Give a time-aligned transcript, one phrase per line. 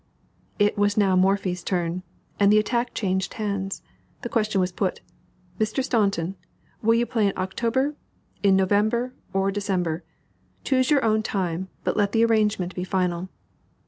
[0.57, 2.01] It was now Morphy's turn,
[2.39, 3.83] and the attack changed hands.
[4.23, 4.99] The question was put:
[5.59, 5.83] "Mr.
[5.83, 6.35] Staunton,
[6.81, 7.95] will you play in October,
[8.41, 10.03] in November, or December?
[10.63, 13.29] Choose your own time, but let the arrangement be final."